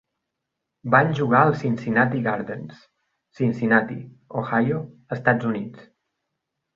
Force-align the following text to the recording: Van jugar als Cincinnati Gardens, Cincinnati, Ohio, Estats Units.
Van 0.93 1.11
jugar 1.13 1.41
als 1.41 1.59
Cincinnati 1.63 2.21
Gardens, 2.27 2.79
Cincinnati, 3.39 3.99
Ohio, 4.43 4.81
Estats 5.17 5.51
Units. 5.55 5.85